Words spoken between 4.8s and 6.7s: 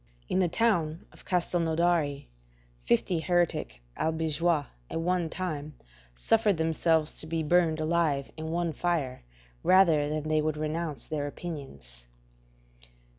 at one time suffered